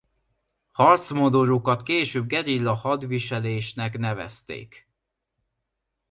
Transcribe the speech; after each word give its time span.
Harcmodorukat 0.71 1.83
később 1.83 2.27
gerilla 2.27 2.73
hadviselésnek 2.73 3.97
nevezték. 3.97 4.89